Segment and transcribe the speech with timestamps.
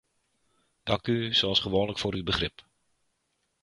[0.83, 2.63] Dank u zoals gewoonlijk voor uw begrip.